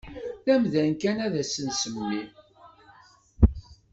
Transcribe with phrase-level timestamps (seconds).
[0.45, 2.21] D amdan kan ad s-nsemmi.